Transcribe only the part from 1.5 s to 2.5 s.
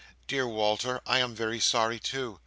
sorry too."